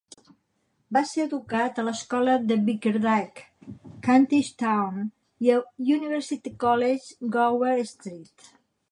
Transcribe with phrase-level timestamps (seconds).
[0.95, 3.75] Va ser educat a l'escola de Bickerdike,
[4.07, 5.03] Kentish Town,
[5.47, 5.59] i a
[5.97, 8.49] University College, Gower Street.